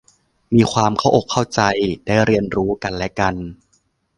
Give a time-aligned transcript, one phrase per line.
[0.53, 1.61] มีความเข้าอกเข้าใจ
[2.05, 3.35] ได้เรียนรู้กันและกัน